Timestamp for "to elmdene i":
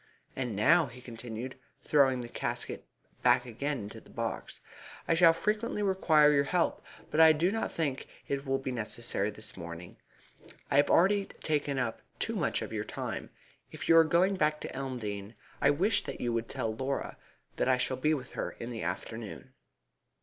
14.61-15.69